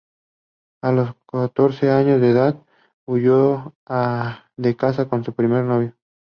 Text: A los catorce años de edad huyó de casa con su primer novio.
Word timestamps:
A 0.81 0.91
los 0.91 1.13
catorce 1.31 1.91
años 1.91 2.19
de 2.21 2.31
edad 2.31 2.65
huyó 3.05 3.75
de 4.57 4.75
casa 4.75 5.07
con 5.07 5.23
su 5.23 5.33
primer 5.35 5.63
novio. 5.65 5.95